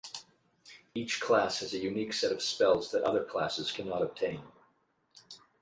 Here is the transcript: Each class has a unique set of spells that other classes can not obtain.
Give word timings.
Each 0.95 1.19
class 1.21 1.59
has 1.59 1.75
a 1.75 1.77
unique 1.77 2.11
set 2.13 2.31
of 2.31 2.41
spells 2.41 2.89
that 2.89 3.03
other 3.03 3.23
classes 3.23 3.71
can 3.71 3.87
not 3.87 4.01
obtain. 4.01 4.41